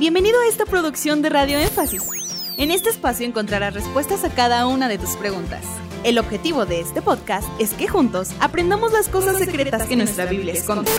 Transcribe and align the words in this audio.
Bienvenido 0.00 0.40
a 0.40 0.46
esta 0.46 0.64
producción 0.64 1.20
de 1.20 1.28
Radio 1.28 1.58
Énfasis. 1.58 2.08
En 2.56 2.70
este 2.70 2.88
espacio 2.88 3.26
encontrarás 3.26 3.74
respuestas 3.74 4.24
a 4.24 4.34
cada 4.34 4.66
una 4.66 4.88
de 4.88 4.96
tus 4.96 5.14
preguntas. 5.16 5.62
El 6.04 6.18
objetivo 6.18 6.64
de 6.64 6.80
este 6.80 7.02
podcast 7.02 7.46
es 7.60 7.74
que 7.74 7.86
juntos 7.86 8.30
aprendamos 8.40 8.94
las 8.94 9.10
cosas 9.10 9.36
secretas 9.36 9.86
que 9.86 9.96
nuestra 9.96 10.24
Biblia 10.24 10.54
esconde. 10.54 10.90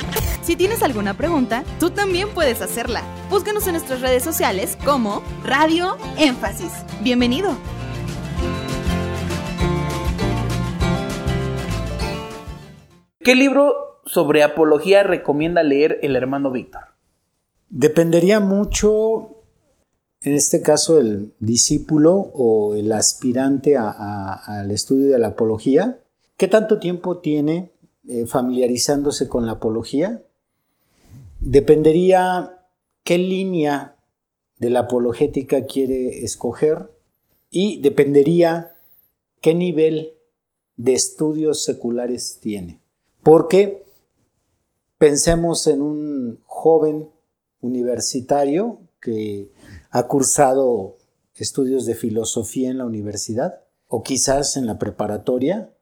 Si 0.43 0.55
tienes 0.55 0.83
alguna 0.83 1.15
pregunta, 1.15 1.63
tú 1.79 1.89
también 1.89 2.29
puedes 2.29 2.61
hacerla. 2.61 3.01
Búscanos 3.31 3.65
en 3.65 3.73
nuestras 3.73 4.01
redes 4.01 4.23
sociales 4.23 4.77
como 4.85 5.23
Radio 5.43 5.97
Énfasis. 6.19 6.71
Bienvenido. 7.01 7.57
¿Qué 13.23 13.33
libro 13.33 13.99
sobre 14.05 14.43
apología 14.43 15.01
recomienda 15.01 15.63
leer 15.63 15.97
el 16.03 16.15
hermano 16.15 16.51
Víctor? 16.51 16.90
Dependería 17.73 18.41
mucho, 18.41 19.43
en 20.21 20.33
este 20.33 20.61
caso, 20.61 20.99
el 20.99 21.33
discípulo 21.39 22.15
o 22.15 22.75
el 22.75 22.91
aspirante 22.91 23.77
al 23.77 24.69
estudio 24.71 25.09
de 25.09 25.17
la 25.17 25.29
apología. 25.29 26.01
¿Qué 26.35 26.49
tanto 26.49 26.79
tiempo 26.79 27.19
tiene 27.19 27.71
eh, 28.09 28.25
familiarizándose 28.25 29.29
con 29.29 29.45
la 29.45 29.53
apología? 29.53 30.21
Dependería 31.39 32.67
qué 33.05 33.17
línea 33.17 33.95
de 34.59 34.69
la 34.69 34.81
apologética 34.81 35.65
quiere 35.65 36.25
escoger 36.25 36.91
y 37.49 37.81
dependería 37.81 38.75
qué 39.39 39.55
nivel 39.55 40.11
de 40.75 40.91
estudios 40.91 41.63
seculares 41.63 42.37
tiene. 42.41 42.81
Porque 43.23 43.85
pensemos 44.97 45.67
en 45.67 45.81
un 45.81 46.39
joven 46.45 47.07
universitario 47.61 48.79
que 48.99 49.51
ha 49.89 50.07
cursado 50.07 50.97
estudios 51.35 51.85
de 51.85 51.95
filosofía 51.95 52.69
en 52.69 52.77
la 52.77 52.85
universidad 52.85 53.61
o 53.87 54.03
quizás 54.03 54.57
en 54.57 54.65
la 54.65 54.77
preparatoria, 54.77 55.73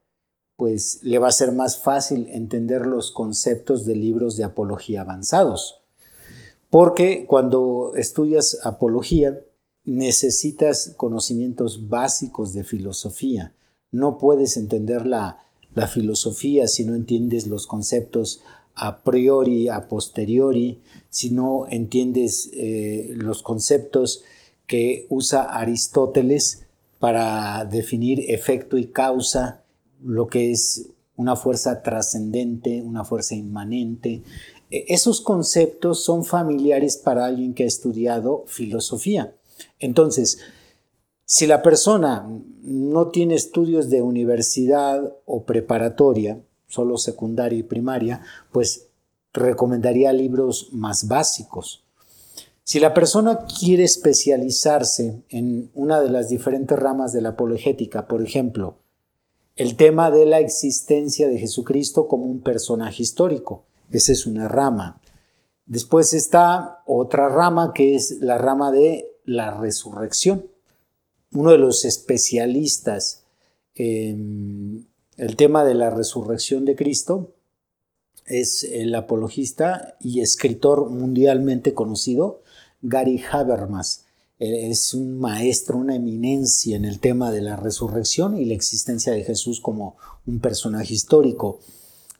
pues 0.56 1.00
le 1.02 1.18
va 1.18 1.28
a 1.28 1.32
ser 1.32 1.52
más 1.52 1.78
fácil 1.78 2.28
entender 2.30 2.86
los 2.86 3.12
conceptos 3.12 3.84
de 3.84 3.96
libros 3.96 4.36
de 4.36 4.44
apología 4.44 5.02
avanzados. 5.02 5.82
Porque 6.70 7.26
cuando 7.26 7.92
estudias 7.96 8.58
apología 8.64 9.40
necesitas 9.84 10.94
conocimientos 10.96 11.88
básicos 11.88 12.52
de 12.52 12.64
filosofía. 12.64 13.54
No 13.90 14.18
puedes 14.18 14.56
entender 14.56 15.06
la, 15.06 15.38
la 15.74 15.88
filosofía 15.88 16.68
si 16.68 16.84
no 16.84 16.94
entiendes 16.94 17.46
los 17.46 17.66
conceptos 17.66 18.42
a 18.82 19.02
priori, 19.02 19.68
a 19.68 19.88
posteriori, 19.88 20.80
si 21.10 21.30
no 21.30 21.66
entiendes 21.68 22.50
eh, 22.54 23.10
los 23.14 23.42
conceptos 23.42 24.24
que 24.66 25.06
usa 25.10 25.42
Aristóteles 25.42 26.66
para 26.98 27.66
definir 27.66 28.30
efecto 28.30 28.78
y 28.78 28.86
causa, 28.86 29.64
lo 30.02 30.28
que 30.28 30.50
es 30.50 30.88
una 31.14 31.36
fuerza 31.36 31.82
trascendente, 31.82 32.80
una 32.80 33.04
fuerza 33.04 33.34
inmanente. 33.34 34.22
E, 34.70 34.86
esos 34.88 35.20
conceptos 35.20 36.02
son 36.02 36.24
familiares 36.24 36.96
para 36.96 37.26
alguien 37.26 37.52
que 37.52 37.64
ha 37.64 37.66
estudiado 37.66 38.44
filosofía. 38.46 39.36
Entonces, 39.78 40.38
si 41.26 41.46
la 41.46 41.60
persona 41.60 42.26
no 42.62 43.08
tiene 43.08 43.34
estudios 43.34 43.90
de 43.90 44.00
universidad 44.00 45.14
o 45.26 45.44
preparatoria, 45.44 46.40
solo 46.70 46.96
secundaria 46.96 47.58
y 47.58 47.62
primaria, 47.62 48.22
pues 48.50 48.86
recomendaría 49.34 50.14
libros 50.14 50.70
más 50.72 51.06
básicos. 51.06 51.84
Si 52.64 52.80
la 52.80 52.94
persona 52.94 53.40
quiere 53.44 53.84
especializarse 53.84 55.22
en 55.28 55.70
una 55.74 56.00
de 56.00 56.08
las 56.08 56.30
diferentes 56.30 56.78
ramas 56.78 57.12
de 57.12 57.20
la 57.20 57.30
apologética, 57.30 58.08
por 58.08 58.22
ejemplo, 58.22 58.78
el 59.56 59.76
tema 59.76 60.10
de 60.10 60.24
la 60.24 60.38
existencia 60.38 61.28
de 61.28 61.38
Jesucristo 61.38 62.08
como 62.08 62.24
un 62.24 62.40
personaje 62.40 63.02
histórico, 63.02 63.64
esa 63.90 64.12
es 64.12 64.24
una 64.24 64.48
rama. 64.48 65.02
Después 65.66 66.14
está 66.14 66.82
otra 66.86 67.28
rama 67.28 67.72
que 67.74 67.94
es 67.94 68.18
la 68.20 68.38
rama 68.38 68.72
de 68.72 69.18
la 69.26 69.50
resurrección 69.60 70.46
uno 71.32 71.50
de 71.52 71.58
los 71.58 71.84
especialistas 71.84 73.24
en 73.74 74.88
el 75.20 75.36
tema 75.36 75.64
de 75.64 75.74
la 75.74 75.90
resurrección 75.90 76.64
de 76.64 76.74
Cristo 76.74 77.34
es 78.24 78.64
el 78.64 78.94
apologista 78.94 79.98
y 80.00 80.20
escritor 80.20 80.88
mundialmente 80.88 81.74
conocido 81.74 82.40
Gary 82.80 83.22
Habermas. 83.30 84.06
Es 84.38 84.94
un 84.94 85.18
maestro, 85.18 85.76
una 85.76 85.96
eminencia 85.96 86.74
en 86.74 86.86
el 86.86 87.00
tema 87.00 87.30
de 87.30 87.42
la 87.42 87.56
resurrección 87.56 88.38
y 88.38 88.46
la 88.46 88.54
existencia 88.54 89.12
de 89.12 89.22
Jesús 89.22 89.60
como 89.60 89.96
un 90.26 90.40
personaje 90.40 90.94
histórico. 90.94 91.60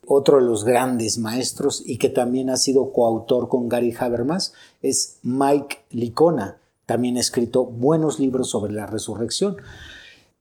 Otro 0.05 0.37
de 0.37 0.45
los 0.45 0.63
grandes 0.63 1.17
maestros 1.17 1.81
y 1.83 1.97
que 1.97 2.09
también 2.09 2.51
ha 2.51 2.57
sido 2.57 2.93
coautor 2.93 3.49
con 3.49 3.67
Gary 3.67 3.95
Habermas 3.99 4.53
es 4.83 5.17
Mike 5.23 5.85
Licona 5.89 6.61
también 6.91 7.15
ha 7.15 7.21
escrito 7.21 7.63
buenos 7.63 8.19
libros 8.19 8.49
sobre 8.49 8.73
la 8.73 8.85
resurrección. 8.85 9.55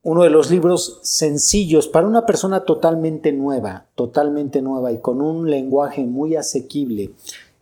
Uno 0.03 0.23
de 0.23 0.31
los 0.31 0.51
libros 0.51 0.99
sencillos 1.03 1.87
para 1.87 2.07
una 2.07 2.25
persona 2.25 2.65
totalmente 2.65 3.33
nueva, 3.33 3.89
totalmente 3.95 4.63
nueva 4.63 4.93
y 4.93 5.01
con 5.01 5.21
un 5.21 5.51
lenguaje 5.51 6.05
muy 6.05 6.37
asequible 6.37 7.11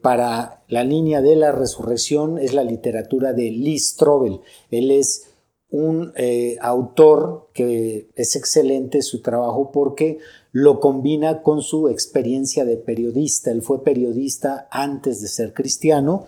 para 0.02 0.62
la 0.68 0.84
línea 0.84 1.20
de 1.20 1.34
la 1.34 1.50
resurrección 1.50 2.38
es 2.38 2.54
la 2.54 2.62
literatura 2.62 3.32
de 3.32 3.50
Lee 3.50 3.80
Strobel. 3.80 4.40
Él 4.70 4.92
es 4.92 5.30
un 5.70 6.12
eh, 6.14 6.56
autor 6.60 7.48
que 7.52 8.08
es 8.14 8.36
excelente 8.36 9.02
su 9.02 9.20
trabajo 9.20 9.72
porque 9.72 10.18
lo 10.52 10.78
combina 10.78 11.42
con 11.42 11.60
su 11.60 11.88
experiencia 11.88 12.64
de 12.64 12.76
periodista. 12.76 13.50
Él 13.50 13.62
fue 13.62 13.82
periodista 13.82 14.68
antes 14.70 15.20
de 15.20 15.28
ser 15.28 15.52
cristiano 15.52 16.26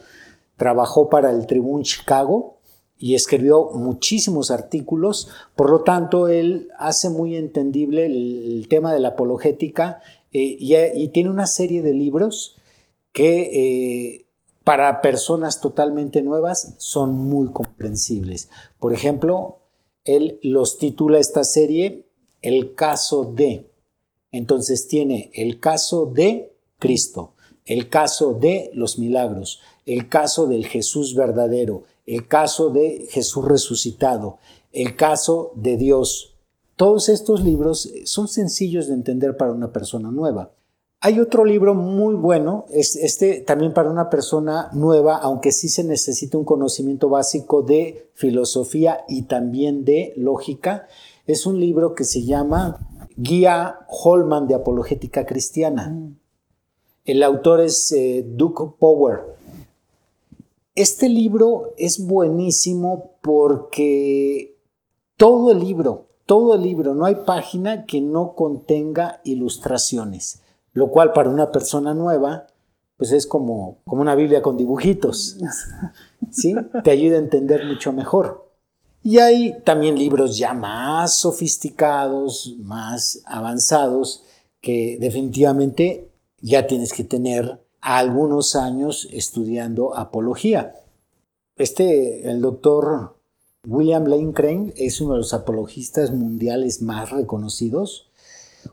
trabajó 0.60 1.08
para 1.08 1.30
el 1.30 1.46
Tribune 1.46 1.84
Chicago 1.84 2.59
y 3.02 3.14
escribió 3.14 3.70
muchísimos 3.72 4.50
artículos, 4.50 5.28
por 5.56 5.70
lo 5.70 5.80
tanto 5.80 6.28
él 6.28 6.68
hace 6.78 7.08
muy 7.08 7.34
entendible 7.34 8.04
el, 8.04 8.66
tema 8.68 8.92
de 8.92 9.00
la 9.00 9.08
apologética 9.08 10.02
eh, 10.32 10.56
y, 10.60 11.08
tiene 11.08 11.30
una 11.30 11.46
serie 11.46 11.80
de 11.82 11.94
libros 11.94 12.56
que 13.12 13.40
eh, 13.40 14.26
para 14.64 15.00
personas 15.00 15.62
totalmente 15.62 16.20
nuevas 16.20 16.74
son 16.76 17.14
muy 17.14 17.48
comprensibles. 17.48 18.50
Por 18.78 18.92
ejemplo, 18.92 19.60
él 20.04 20.38
los 20.42 20.78
titula 20.78 21.18
esta 21.18 21.42
serie 21.44 22.06
El 22.42 22.74
caso 22.74 23.24
de. 23.24 23.70
Entonces 24.30 24.88
tiene 24.88 25.30
el 25.34 25.58
caso 25.58 26.06
de 26.06 26.52
Cristo, 26.78 27.32
el 27.64 27.88
caso 27.88 28.34
de 28.34 28.70
los 28.74 28.98
milagros, 28.98 29.60
el 29.86 30.08
caso 30.08 30.46
del 30.46 30.66
Jesús 30.66 31.14
verdadero, 31.14 31.84
el 32.10 32.26
caso 32.26 32.70
de 32.70 33.06
Jesús 33.08 33.44
resucitado, 33.44 34.38
el 34.72 34.96
caso 34.96 35.52
de 35.54 35.76
Dios. 35.76 36.34
Todos 36.74 37.08
estos 37.08 37.44
libros 37.44 37.88
son 38.04 38.26
sencillos 38.26 38.88
de 38.88 38.94
entender 38.94 39.36
para 39.36 39.52
una 39.52 39.72
persona 39.72 40.10
nueva. 40.10 40.50
Hay 41.00 41.20
otro 41.20 41.44
libro 41.44 41.74
muy 41.74 42.14
bueno, 42.14 42.64
este 42.72 43.40
también 43.40 43.72
para 43.72 43.90
una 43.90 44.10
persona 44.10 44.70
nueva, 44.72 45.18
aunque 45.18 45.52
sí 45.52 45.68
se 45.68 45.84
necesita 45.84 46.36
un 46.36 46.44
conocimiento 46.44 47.08
básico 47.08 47.62
de 47.62 48.10
filosofía 48.14 49.04
y 49.08 49.22
también 49.22 49.84
de 49.84 50.12
lógica. 50.16 50.88
Es 51.26 51.46
un 51.46 51.60
libro 51.60 51.94
que 51.94 52.02
se 52.02 52.24
llama 52.24 53.08
Guía 53.16 53.86
Holman 53.88 54.48
de 54.48 54.56
Apologética 54.56 55.24
Cristiana. 55.26 55.90
Mm. 55.90 56.16
El 57.04 57.22
autor 57.22 57.60
es 57.60 57.92
eh, 57.92 58.26
Duke 58.26 58.74
Power. 58.78 59.20
Este 60.74 61.08
libro 61.08 61.74
es 61.76 62.06
buenísimo 62.06 63.16
porque 63.22 64.56
todo 65.16 65.50
el 65.50 65.58
libro, 65.60 66.06
todo 66.26 66.54
el 66.54 66.62
libro, 66.62 66.94
no 66.94 67.06
hay 67.06 67.16
página 67.26 67.86
que 67.86 68.00
no 68.00 68.34
contenga 68.34 69.20
ilustraciones, 69.24 70.42
lo 70.72 70.90
cual 70.90 71.12
para 71.12 71.28
una 71.28 71.50
persona 71.50 71.92
nueva, 71.92 72.46
pues 72.96 73.12
es 73.12 73.26
como, 73.26 73.78
como 73.84 74.02
una 74.02 74.14
Biblia 74.14 74.42
con 74.42 74.56
dibujitos, 74.56 75.38
¿sí? 76.30 76.54
Te 76.84 76.90
ayuda 76.90 77.16
a 77.16 77.20
entender 77.20 77.66
mucho 77.66 77.92
mejor. 77.92 78.48
Y 79.02 79.18
hay 79.18 79.60
también 79.64 79.98
libros 79.98 80.38
ya 80.38 80.52
más 80.54 81.18
sofisticados, 81.18 82.54
más 82.60 83.22
avanzados, 83.24 84.24
que 84.60 84.98
definitivamente 85.00 86.10
ya 86.40 86.66
tienes 86.66 86.92
que 86.92 87.04
tener 87.04 87.60
algunos 87.80 88.56
años 88.56 89.08
estudiando 89.12 89.96
apología. 89.96 90.74
Este, 91.56 92.30
el 92.30 92.40
doctor 92.40 93.16
William 93.66 94.06
Lane 94.06 94.32
Crane 94.32 94.72
es 94.76 95.00
uno 95.00 95.14
de 95.14 95.18
los 95.18 95.34
apologistas 95.34 96.12
mundiales 96.12 96.82
más 96.82 97.10
reconocidos, 97.10 98.10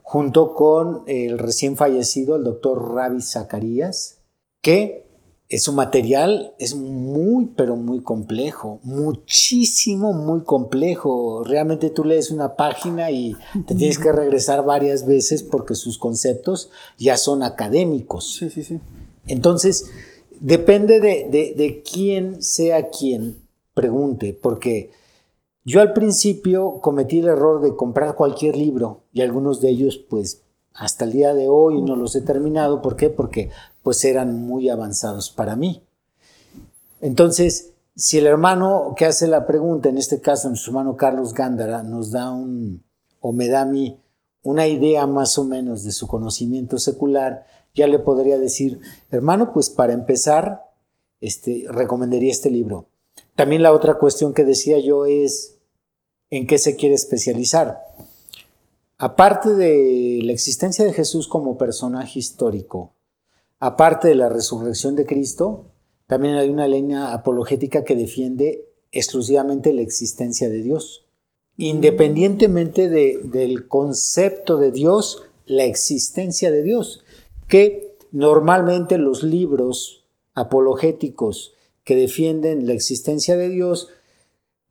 junto 0.01 0.54
con 0.54 1.04
el 1.07 1.39
recién 1.39 1.75
fallecido, 1.75 2.36
el 2.36 2.44
doctor 2.44 2.94
Ravi 2.94 3.21
Zacarías, 3.21 4.19
que 4.62 5.06
su 5.49 5.71
material 5.71 6.53
es 6.59 6.75
muy, 6.75 7.45
pero 7.55 7.77
muy 7.77 8.01
complejo, 8.01 8.79
muchísimo, 8.83 10.11
muy 10.11 10.41
complejo. 10.41 11.44
Realmente 11.45 11.89
tú 11.89 12.03
lees 12.03 12.31
una 12.31 12.55
página 12.55 13.11
y 13.11 13.35
te 13.65 13.73
tienes 13.73 13.97
que 13.97 14.11
regresar 14.11 14.65
varias 14.65 15.05
veces 15.05 15.44
porque 15.44 15.75
sus 15.75 15.97
conceptos 15.97 16.69
ya 16.97 17.15
son 17.15 17.44
académicos. 17.44 18.33
Sí, 18.33 18.49
sí, 18.49 18.63
sí. 18.63 18.79
Entonces, 19.25 19.85
depende 20.41 20.99
de, 20.99 21.29
de 21.55 21.81
quién 21.81 22.41
sea 22.44 22.89
quien 22.89 23.38
pregunte, 23.73 24.38
porque 24.39 24.91
yo 25.63 25.79
al 25.79 25.94
principio 25.94 26.79
cometí 26.81 27.19
el 27.19 27.27
error 27.27 27.61
de 27.61 27.75
comprar 27.75 28.15
cualquier 28.15 28.57
libro 28.57 29.03
y 29.13 29.21
algunos 29.21 29.61
de 29.61 29.69
ellos 29.69 29.97
pues 29.97 30.44
hasta 30.73 31.05
el 31.05 31.11
día 31.11 31.33
de 31.33 31.47
hoy 31.47 31.81
no 31.81 31.95
los 31.95 32.15
he 32.15 32.21
terminado. 32.21 32.81
¿Por 32.81 32.95
qué? 32.95 33.09
Porque 33.09 33.49
pues 33.88 34.04
eran 34.04 34.45
muy 34.45 34.68
avanzados 34.68 35.30
para 35.30 35.56
mí. 35.56 35.81
Entonces, 37.00 37.72
si 37.95 38.18
el 38.18 38.28
hermano 38.28 38.95
que 38.98 39.06
hace 39.06 39.28
la 39.28 39.48
pregunta, 39.48 39.88
en 39.88 39.98
este 39.98 40.19
caso 40.19 40.50
nuestro 40.50 40.72
hermano 40.72 40.98
Carlos 40.98 41.34
Gándara, 41.34 41.84
nos 41.84 42.12
da 42.12 42.30
un, 42.31 42.84
o 43.22 43.31
me 43.31 43.48
da 43.48 43.62
a 43.62 43.66
mí, 43.66 43.98
una 44.44 44.68
idea 44.68 45.07
más 45.07 45.38
o 45.38 45.45
menos 45.45 45.86
de 45.86 45.94
su 45.94 46.06
conocimiento 46.06 46.80
secular, 46.80 47.48
ya 47.74 47.88
le 47.88 47.98
podría 47.98 48.38
decir, 48.38 48.81
hermano, 49.10 49.54
pues 49.54 49.69
para 49.69 49.94
empezar, 49.94 50.69
este, 51.22 51.63
recomendaría 51.69 52.33
este 52.33 52.51
libro. 52.51 52.90
También 53.36 53.63
la 53.63 53.72
otra 53.72 53.98
cuestión 53.98 54.33
que 54.33 54.44
decía 54.44 54.80
yo 54.80 55.06
es, 55.06 55.60
¿en 56.30 56.45
qué 56.45 56.57
se 56.57 56.75
quiere 56.75 56.95
especializar? 56.95 57.86
Aparte 58.98 59.54
de 59.54 60.19
la 60.24 60.33
existencia 60.33 60.83
de 60.83 60.92
Jesús 60.92 61.30
como 61.30 61.57
personaje 61.57 62.19
histórico, 62.19 62.96
aparte 63.59 64.07
de 64.07 64.15
la 64.15 64.30
resurrección 64.30 64.95
de 64.95 65.06
Cristo, 65.06 65.71
también 66.07 66.36
hay 66.36 66.50
una 66.50 66.68
línea 66.68 67.13
apologética 67.13 67.83
que 67.83 67.95
defiende 67.95 68.65
exclusivamente 68.92 69.74
la 69.74 69.81
existencia 69.81 70.50
de 70.50 70.62
Dios. 70.62 71.06
Independientemente 71.57 72.88
del 72.89 73.68
concepto 73.68 74.57
de 74.57 74.71
Dios, 74.71 75.24
la 75.45 75.65
existencia 75.65 76.51
de 76.51 76.63
Dios, 76.63 77.04
que 77.48 77.98
normalmente 78.12 78.98
los 78.98 79.24
libros 79.24 80.06
apologéticos 80.33 81.54
que 81.83 81.95
defienden 81.95 82.68
la 82.68 82.74
existencia 82.74 83.38
de 83.38 83.50
Dios 83.50 83.89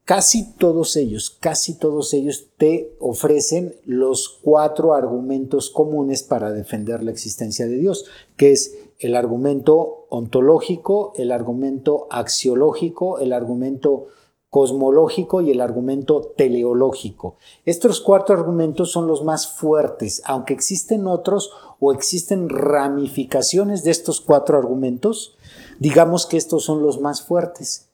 casi 0.06 0.54
todos 0.54 0.96
ellos, 0.96 1.36
casi 1.40 1.74
todos 1.74 2.14
ellos 2.14 2.46
te 2.56 2.96
ofrecen 3.00 3.74
los 3.84 4.38
cuatro 4.40 4.94
argumentos 4.94 5.68
comunes 5.68 6.22
para 6.22 6.52
defender 6.52 7.02
la 7.02 7.10
existencia 7.10 7.66
de 7.66 7.76
Dios, 7.76 8.06
que 8.36 8.52
es 8.52 8.78
el 9.00 9.16
argumento 9.16 10.06
ontológico, 10.08 11.12
el 11.16 11.32
argumento 11.32 12.06
axiológico, 12.10 13.18
el 13.18 13.32
argumento 13.32 14.06
cosmológico 14.48 15.42
y 15.42 15.50
el 15.50 15.60
argumento 15.60 16.32
teleológico. 16.36 17.34
Estos 17.64 18.00
cuatro 18.00 18.36
argumentos 18.36 18.92
son 18.92 19.08
los 19.08 19.24
más 19.24 19.48
fuertes, 19.48 20.22
aunque 20.24 20.54
existen 20.54 21.08
otros 21.08 21.50
o 21.80 21.92
existen 21.92 22.48
ramificaciones 22.48 23.82
de 23.82 23.90
estos 23.90 24.20
cuatro 24.20 24.56
argumentos, 24.56 25.36
digamos 25.80 26.26
que 26.26 26.36
estos 26.36 26.62
son 26.64 26.80
los 26.80 27.00
más 27.00 27.22
fuertes. 27.22 27.85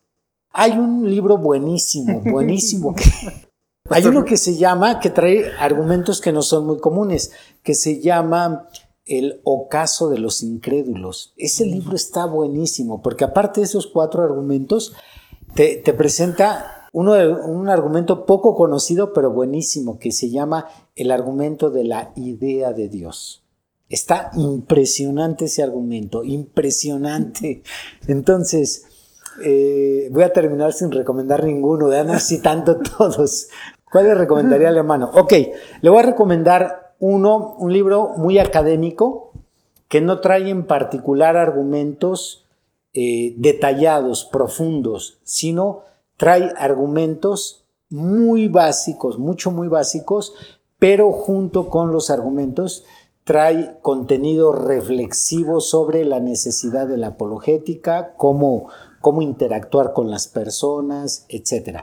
Hay 0.53 0.73
un 0.73 1.09
libro 1.09 1.39
buenísimo, 1.39 2.21
buenísimo. 2.25 2.95
hay 3.91 4.07
uno 4.07 4.25
que 4.25 4.37
se 4.37 4.57
llama, 4.57 5.01
que 5.01 5.11
trae 5.11 5.51
argumentos 5.59 6.21
que 6.21 6.33
no 6.33 6.43
son 6.43 6.67
muy 6.67 6.79
comunes, 6.79 7.33
que 7.63 7.75
se 7.75 8.01
llama 8.01 8.69
El 9.05 9.41
ocaso 9.45 10.09
de 10.09 10.19
los 10.19 10.43
incrédulos. 10.43 11.35
Ese 11.37 11.67
libro 11.67 11.97
está 11.97 12.27
buenísimo, 12.27 13.03
porque 13.03 13.25
aparte 13.25 13.61
de 13.61 13.67
esos 13.67 13.87
cuatro 13.87 14.23
argumentos, 14.23 14.95
te, 15.55 15.81
presenta 15.93 16.89
uno 16.93 17.13
un 17.47 17.69
argumento 17.69 18.27
poco 18.27 18.55
conocido, 18.55 19.13
pero 19.13 19.31
buenísimo, 19.31 19.99
que 19.99 20.13
se 20.13 20.31
llama 20.31 20.67
el 20.95 21.11
argumento 21.11 21.71
de 21.71 21.85
la 21.85 22.13
idea 22.17 22.73
de 22.73 22.89
Dios. 22.89 23.43
Está 23.89 24.31
impresionante 24.37 25.47
ese 25.47 25.63
argumento, 25.63 26.25
impresionante. 26.25 27.63
Entonces, 28.07 28.87
eh, 29.45 30.09
voy 30.11 30.23
a 30.23 30.33
terminar 30.33 30.73
sin 30.73 30.91
recomendar 30.91 31.45
ninguno, 31.45 31.89
de 31.89 31.99
así 32.01 32.41
tanto 32.43 32.79
todos. 32.99 33.49
¿Cuál 33.91 34.07
le 34.07 34.15
recomendaría 34.15 34.69
al 34.69 34.77
hermano? 34.77 35.11
Ok, 35.15 35.33
le 35.81 35.91
voy 35.91 35.99
a 35.99 36.07
recomendar 36.07 36.95
uno, 36.99 37.55
un 37.59 37.73
libro 37.73 38.13
muy 38.17 38.39
académico 38.39 39.33
que 39.89 40.01
no 40.01 40.21
trae 40.21 40.49
en 40.49 40.67
particular 40.67 41.37
argumentos 41.37 42.47
eh, 42.95 43.35
detallados, 43.37 44.25
profundos, 44.25 45.19
sino 45.23 45.83
trae 46.17 46.53
argumentos 46.57 47.67
muy 47.91 48.49
básicos, 48.49 49.19
mucho, 49.19 49.51
muy 49.51 49.69
básicos, 49.69 50.35
pero 50.79 51.13
junto 51.13 51.69
con 51.69 51.93
los 51.93 52.11
argumentos 52.11 52.85
trae 53.25 53.79
contenido 53.83 54.53
reflexivo 54.53 55.61
sobre 55.61 56.05
la 56.05 56.21
necesidad 56.21 56.87
de 56.87 56.97
la 56.97 57.09
apologética, 57.09 58.15
cómo 58.17 58.69
cómo 59.03 59.21
interactuar 59.21 59.93
con 59.93 60.11
las 60.11 60.29
personas, 60.29 61.27
etc. 61.29 61.81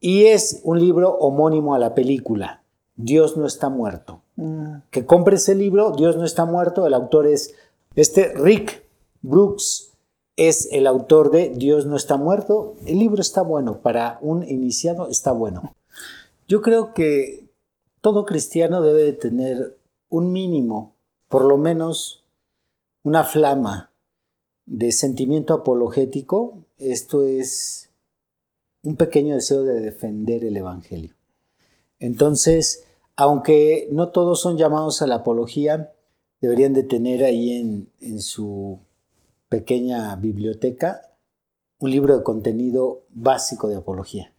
Y 0.00 0.26
es 0.26 0.60
un 0.64 0.78
libro 0.78 1.16
homónimo 1.16 1.74
a 1.74 1.78
la 1.78 1.94
película, 1.94 2.62
Dios 2.96 3.38
no 3.38 3.46
está 3.46 3.70
muerto. 3.70 4.22
Mm. 4.36 4.80
Que 4.90 5.06
compre 5.06 5.36
ese 5.36 5.54
libro, 5.54 5.92
Dios 5.92 6.16
no 6.16 6.24
está 6.24 6.44
muerto, 6.44 6.86
el 6.86 6.92
autor 6.92 7.26
es 7.26 7.54
este 7.94 8.34
Rick 8.34 8.84
Brooks, 9.22 9.92
es 10.36 10.68
el 10.70 10.86
autor 10.86 11.30
de 11.30 11.50
Dios 11.50 11.86
no 11.86 11.96
está 11.96 12.16
muerto. 12.16 12.74
El 12.86 12.98
libro 12.98 13.20
está 13.20 13.42
bueno, 13.42 13.80
para 13.80 14.18
un 14.20 14.42
iniciado 14.48 15.08
está 15.08 15.32
bueno. 15.32 15.74
Yo 16.46 16.62
creo 16.62 16.94
que 16.94 17.48
todo 18.00 18.24
cristiano 18.24 18.82
debe 18.82 19.02
de 19.02 19.12
tener 19.12 19.78
un 20.08 20.32
mínimo, 20.32 20.94
por 21.28 21.44
lo 21.44 21.56
menos 21.56 22.24
una 23.02 23.24
flama 23.24 23.90
de 24.68 24.92
sentimiento 24.92 25.54
apologético, 25.54 26.64
esto 26.76 27.24
es 27.24 27.90
un 28.82 28.96
pequeño 28.96 29.34
deseo 29.34 29.64
de 29.64 29.80
defender 29.80 30.44
el 30.44 30.56
Evangelio. 30.56 31.14
Entonces, 31.98 32.84
aunque 33.16 33.88
no 33.90 34.10
todos 34.10 34.40
son 34.40 34.58
llamados 34.58 35.00
a 35.02 35.06
la 35.06 35.16
apología, 35.16 35.92
deberían 36.40 36.74
de 36.74 36.84
tener 36.84 37.24
ahí 37.24 37.52
en, 37.52 37.88
en 38.00 38.20
su 38.20 38.78
pequeña 39.48 40.14
biblioteca 40.16 41.02
un 41.78 41.90
libro 41.90 42.16
de 42.16 42.22
contenido 42.22 43.06
básico 43.10 43.68
de 43.68 43.76
apología. 43.76 44.32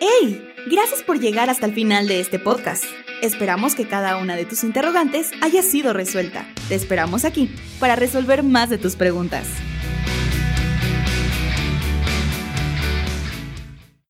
¡Hey! 0.00 0.42
Gracias 0.70 1.02
por 1.02 1.20
llegar 1.20 1.50
hasta 1.50 1.66
el 1.66 1.74
final 1.74 2.08
de 2.08 2.20
este 2.20 2.38
podcast. 2.38 2.84
Esperamos 3.22 3.74
que 3.74 3.88
cada 3.88 4.16
una 4.16 4.36
de 4.36 4.46
tus 4.46 4.64
interrogantes 4.64 5.30
haya 5.42 5.62
sido 5.62 5.92
resuelta. 5.92 6.46
Te 6.68 6.74
esperamos 6.74 7.24
aquí 7.24 7.50
para 7.80 7.96
resolver 7.96 8.42
más 8.42 8.68
de 8.68 8.78
tus 8.78 8.94
preguntas. 8.94 9.46